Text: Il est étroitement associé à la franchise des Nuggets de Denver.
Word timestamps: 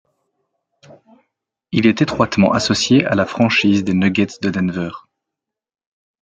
Il 1.71 1.85
est 1.85 2.01
étroitement 2.01 2.53
associé 2.53 3.05
à 3.05 3.13
la 3.13 3.27
franchise 3.27 3.83
des 3.83 3.93
Nuggets 3.93 4.39
de 4.41 4.49
Denver. 4.49 4.93